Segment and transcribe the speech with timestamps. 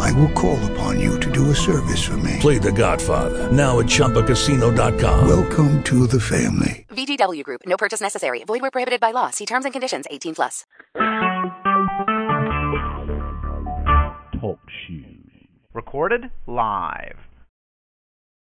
[0.00, 2.38] I will call upon you to do a service for me.
[2.40, 5.28] Play The Godfather now at ChumbaCasino.com.
[5.28, 6.86] Welcome to the family.
[6.90, 7.62] VGW Group.
[7.66, 8.44] No purchase necessary.
[8.44, 9.30] Void where prohibited by law.
[9.30, 10.06] See terms and conditions.
[10.10, 10.64] 18 plus.
[14.40, 15.20] Talk shoes.
[15.72, 17.16] Recorded live.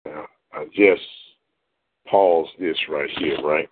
[0.07, 1.03] I just
[2.09, 3.69] pause this right here, right?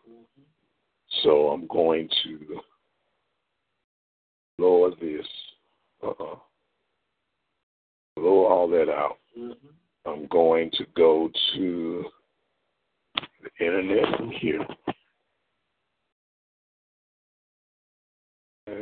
[1.23, 2.60] So I'm going to
[4.59, 5.26] lower this.
[6.02, 6.37] Uh-uh.
[8.24, 9.19] Lower all that out.
[10.06, 12.05] I'm going to go to
[13.42, 14.66] the internet from here.
[18.66, 18.73] Uh,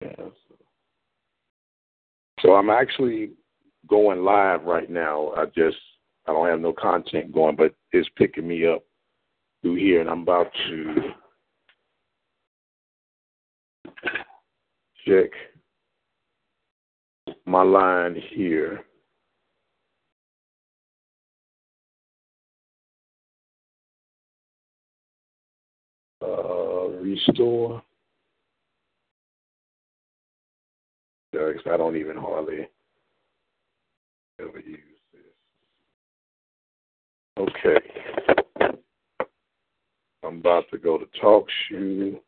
[0.00, 0.56] yeah, so-
[2.40, 3.30] So I'm actually
[3.88, 5.30] going live right now.
[5.36, 5.76] I just
[6.26, 8.82] I don't have no content going, but it's picking me up
[9.62, 11.12] through here, and I'm about to
[15.06, 15.30] check
[17.46, 18.84] my line here.
[26.22, 27.82] Uh, restore.
[31.66, 32.68] I don't even hardly
[34.40, 34.78] ever use
[35.12, 35.22] this.
[37.38, 37.80] Okay.
[40.22, 42.20] I'm about to go to talk shoe.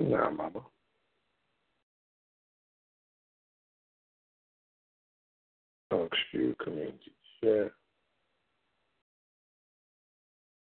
[0.00, 0.60] Come now, mama.
[6.32, 7.12] Shoe community
[7.44, 7.70] chat.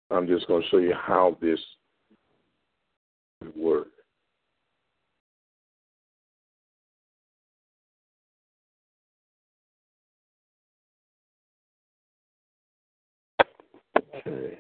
[0.10, 1.60] I'm just going to show you how this
[3.42, 3.88] would work.
[14.16, 14.58] Okay.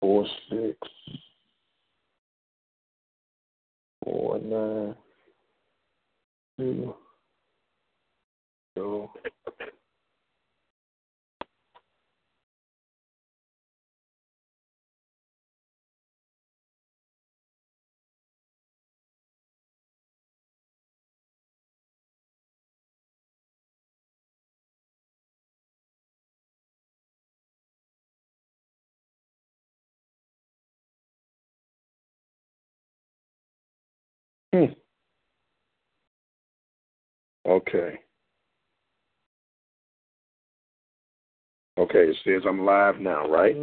[0.00, 0.76] Four six
[4.06, 4.96] four nine
[6.58, 6.94] two
[8.76, 9.12] go.
[37.46, 38.00] Okay.
[41.78, 43.54] Okay, it says I'm live now, right?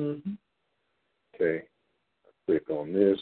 [1.36, 1.64] Okay.
[2.46, 3.20] Click on this.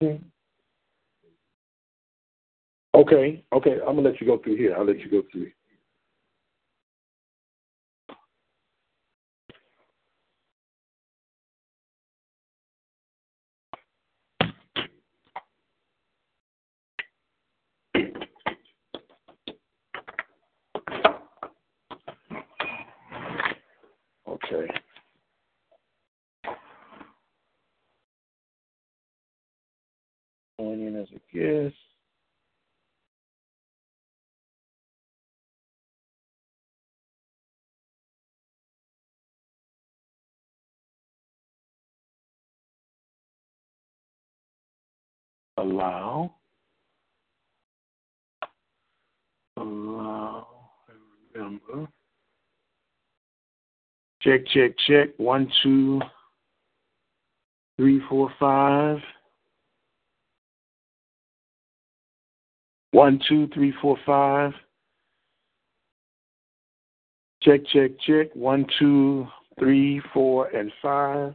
[0.00, 0.22] Hmm.
[2.94, 4.76] Okay, okay, I'm gonna let you go through here.
[4.76, 5.50] I'll let you go through.
[24.54, 24.72] Okay.
[30.58, 31.20] Going in as a.
[31.32, 31.72] Allow.
[45.56, 46.34] Allow.
[54.24, 55.08] Check, check, check.
[55.18, 56.00] One, two,
[57.76, 58.96] three, four, five.
[62.92, 64.52] One, two, three, four, five.
[67.42, 68.28] Check, check, check.
[68.32, 69.26] One, two,
[69.58, 71.34] three, four, and five.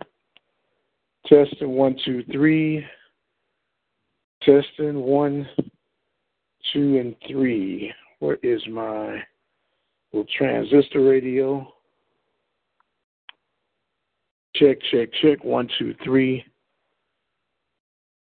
[1.27, 2.83] Testing one, two, three.
[4.41, 5.47] Testing one,
[6.73, 7.93] two, and three.
[8.17, 9.21] Where is my
[10.11, 11.71] little transistor radio?
[14.59, 15.43] Check, check, check.
[15.43, 16.43] One, two, three.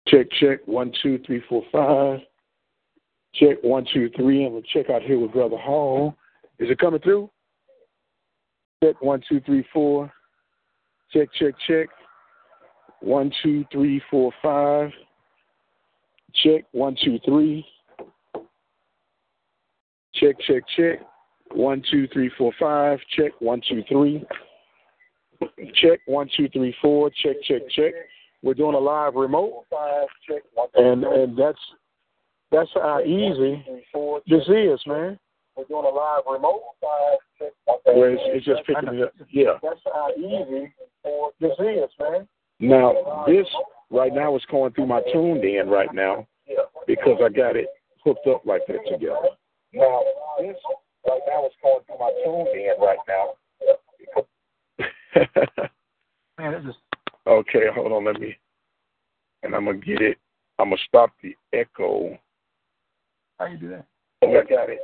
[0.07, 0.59] Check, check.
[0.65, 2.19] One, two, three, four, five.
[3.35, 4.45] Check one, two, three.
[4.45, 6.15] I'm gonna check out here with Brother Hall.
[6.57, 7.29] Is it coming through?
[8.83, 10.11] Check one, two, three, four.
[11.11, 11.89] Check, check, check.
[13.01, 14.89] One, two, three, four, five.
[16.43, 17.65] Check one, two, three.
[20.15, 21.01] Check, check, check.
[21.51, 22.99] One, two, three, four, five.
[23.15, 24.25] Check one, two, three.
[25.75, 27.09] Check one, two, three, four.
[27.09, 27.93] Check, check, check.
[28.43, 29.65] We're doing a live remote,
[30.75, 31.59] and and that's
[32.51, 33.65] that's how easy
[34.27, 35.17] this is, man.
[35.55, 36.61] We're doing a live remote.
[37.85, 39.13] Where it's, it's just picking me up.
[39.31, 39.57] Yeah.
[39.63, 40.73] That's how easy
[41.39, 42.27] this is, man.
[42.59, 43.47] Now this
[43.89, 46.27] right now is going through my TuneIn right now
[46.87, 47.67] because I got it
[48.03, 49.29] hooked up like that together.
[49.73, 50.01] Now
[50.39, 50.55] this
[51.07, 53.33] right now is going through my TuneIn right now.
[56.37, 56.75] Man, this is
[57.27, 58.37] Okay, hold on, let me
[59.45, 60.17] and I'm gonna get it.
[60.59, 62.17] I'm gonna stop the echo.
[63.39, 63.85] how you do that?
[64.21, 64.79] Oh, I got it.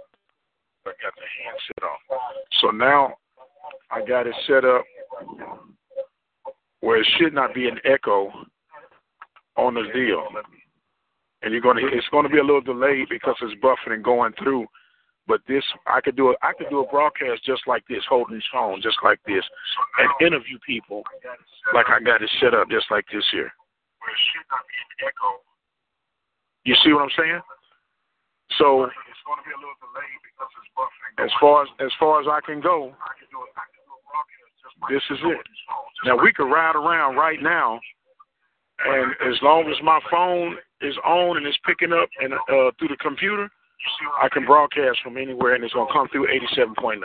[0.85, 2.21] I got the handset off.
[2.61, 3.15] So now
[3.89, 4.83] I got it set up
[6.79, 8.31] where it should not be an echo
[9.57, 10.27] on the deal.
[11.41, 14.65] And you're gonna it's gonna be a little delayed because it's buffering and going through.
[15.31, 18.35] But this I could do a I could do a broadcast just like this, holding
[18.35, 19.45] this phone just like this,
[19.97, 21.03] and interview people
[21.73, 23.49] like I got it set up just like this here.
[26.65, 27.39] You see what I'm saying?
[28.59, 31.23] So it's going to be a little because it's buffering.
[31.23, 32.91] As far as as far as I can go,
[34.89, 35.47] this is it.
[36.03, 37.79] Now we could ride around right now,
[38.83, 42.89] and as long as my phone is on and it's picking up and uh, through
[42.89, 43.49] the computer,
[44.21, 47.01] I can broadcast from anywhere, and it's going to come through 87.9.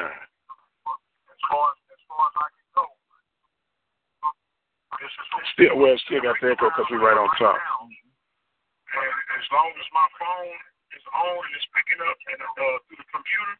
[5.53, 7.57] Still, well, still got the echo because we're right on top.
[7.57, 10.57] And as long as my phone
[10.97, 13.55] is on and it's picking up and uh, through the computer,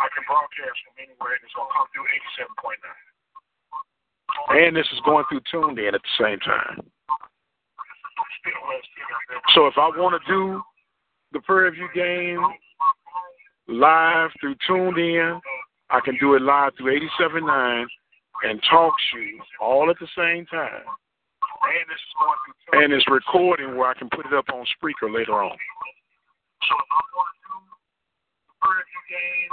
[0.00, 2.08] I can broadcast from anywhere, and it's going to come through
[2.44, 2.80] 87.9.
[4.60, 6.84] And this is going through TuneIn at the same time.
[9.56, 10.62] So if I want to do
[11.32, 12.40] the Prairie View game
[13.68, 15.40] live through TuneIn,
[15.90, 17.86] I can do it live through 87.9
[18.44, 20.84] and talk shoes all at the same time.
[22.72, 25.56] And it's recording where I can put it up on Spreaker later on.
[26.62, 27.48] So if I want to
[28.62, 29.52] do the game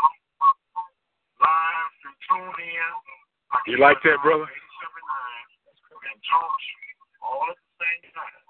[1.42, 2.94] live through TuneIn,
[3.68, 4.45] you like that, brother?
[4.45, 6.60] And talk
[7.24, 8.44] all at the same time.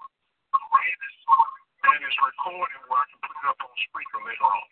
[1.86, 4.66] And it's recording where I can put it up on Spreaker later on.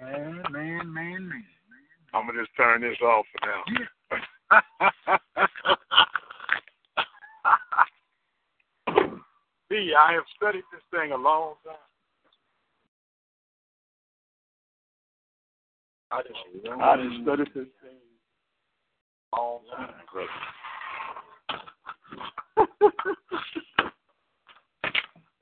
[0.00, 1.44] Man, man, man, man.
[2.14, 3.62] I'm gonna just turn this off for now.
[9.70, 11.76] See, I have studied this thing a long time.
[16.12, 18.00] I just, I just studied this thing
[19.32, 20.28] a long time, brother.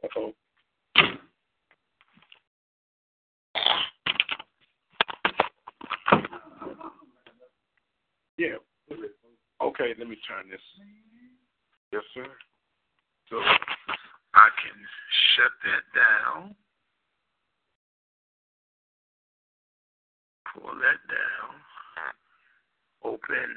[0.05, 0.33] Uh-oh.
[8.39, 8.55] Yeah.
[9.61, 10.61] Okay, let me turn this.
[11.93, 12.27] Yes, sir.
[13.29, 14.79] So I can
[15.35, 16.55] shut that down.
[20.55, 21.59] Pull that down.
[23.05, 23.51] Open.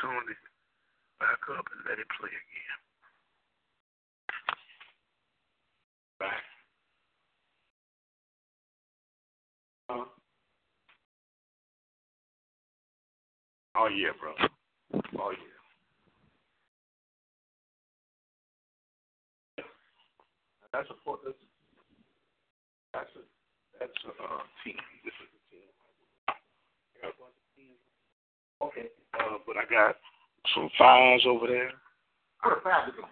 [0.00, 0.40] Tune it
[1.20, 2.80] back up and let it play again.
[6.18, 6.42] Back.
[9.90, 10.04] Uh,
[13.76, 14.32] oh yeah, bro.
[15.18, 15.60] Oh yeah.
[20.72, 20.94] That's a.
[21.24, 21.38] That's
[22.92, 23.22] that's a
[23.78, 24.76] that's a uh, team.
[25.04, 25.70] This is a team.
[27.04, 28.64] A.
[28.64, 28.86] Okay.
[29.14, 29.96] Uh, but I got
[30.54, 31.72] some fives over there.
[32.42, 33.04] Where the five go?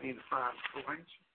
[0.00, 1.27] Seen the five before, ain't you?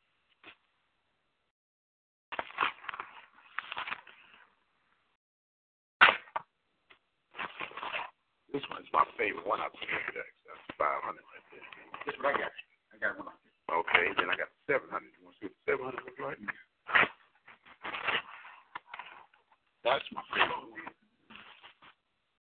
[8.53, 10.29] This one's my favorite one out of the Jack.
[10.45, 11.65] That's five hundred right there.
[12.05, 12.53] This what I got.
[12.93, 13.33] I got one.
[13.65, 15.09] Okay, then I got seven hundred.
[15.17, 16.37] You want to see what seven hundred looks like?
[19.81, 20.93] That's my favorite.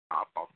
[0.09, 0.49] I'll pop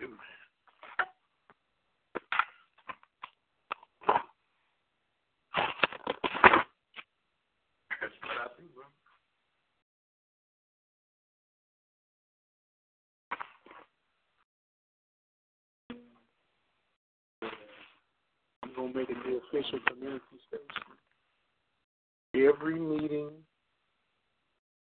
[0.00, 0.08] that.
[8.00, 8.84] That's what I do, bro.
[18.62, 20.86] I'm gonna make it the official community station.
[22.34, 23.30] Every meeting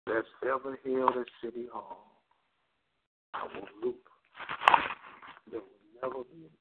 [0.07, 2.23] that's ever held at City Hall,
[3.35, 4.10] I will loop.
[6.03, 6.09] A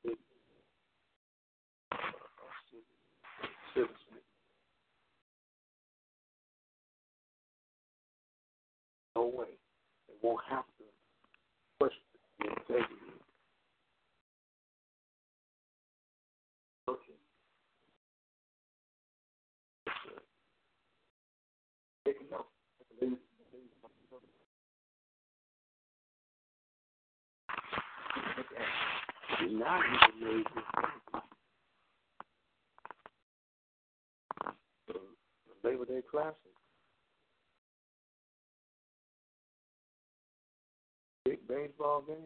[0.04, 0.18] big
[3.76, 3.90] uh.
[9.16, 9.48] No way.
[10.08, 10.84] They won't have to
[11.80, 12.02] question
[12.40, 12.96] the integrity.
[16.90, 17.14] Okay.
[22.06, 22.48] Take a note.
[29.48, 29.80] Now
[30.20, 30.44] you.
[34.88, 36.36] The the Labor Day Classic.
[41.24, 42.18] Big baseball game.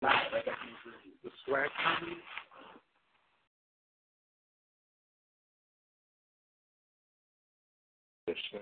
[0.00, 1.68] The swag.
[8.26, 8.58] Yes, sir.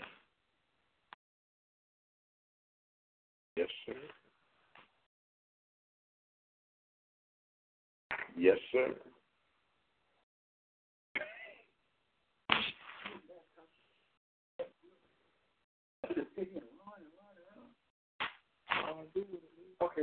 [3.67, 3.95] Yes, sir.
[8.37, 8.95] Yes, sir.
[19.83, 20.03] Okay.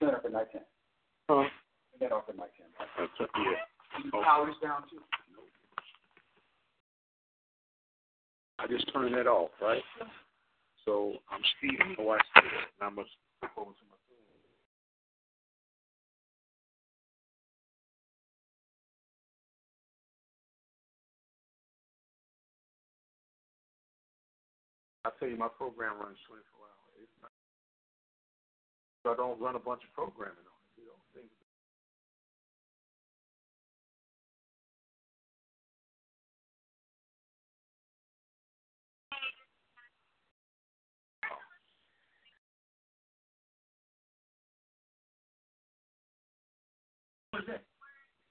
[0.00, 0.62] Sent up at night ten.
[1.28, 1.44] Huh?
[1.98, 2.66] Get off at night ten.
[2.98, 4.04] That's a, yeah.
[4.04, 5.00] You power down too.
[8.58, 9.82] I just turned that off, right?
[10.88, 11.44] So I'm
[12.32, 13.12] say it, and I must
[13.44, 14.24] flip over to my phone.
[25.04, 27.12] I tell you, my program runs 24 hours.
[27.20, 27.36] Not,
[29.04, 30.57] so I don't run a bunch of programming on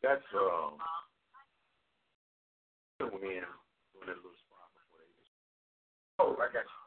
[0.04, 0.78] That's um.
[3.00, 4.32] When doing that little.
[6.20, 6.87] Oh, I got you.